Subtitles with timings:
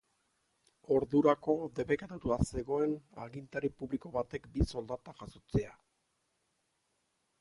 [0.95, 2.95] Ordurako debekatuta zegoen
[3.27, 5.77] agintari publiko batek bi soldata jasotzea.